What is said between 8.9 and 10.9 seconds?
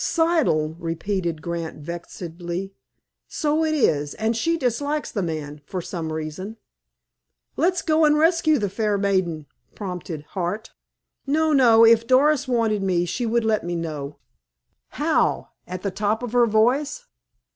maid," prompted Hart.